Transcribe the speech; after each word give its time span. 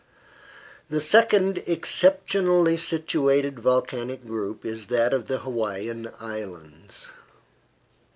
The 0.89 0.99
second 0.99 1.59
exceptionally 1.67 2.75
situated 2.75 3.59
volcanic 3.59 4.25
group 4.25 4.65
is 4.65 4.87
that 4.87 5.13
of 5.13 5.27
the 5.27 5.37
Hawaiian 5.41 6.09
Islands. 6.19 7.11